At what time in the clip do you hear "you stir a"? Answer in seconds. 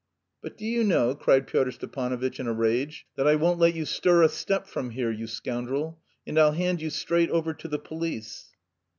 3.75-4.29